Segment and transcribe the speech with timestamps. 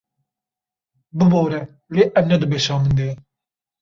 [1.17, 1.61] Bibore
[1.95, 3.15] lê ev ne di beşa min de ye?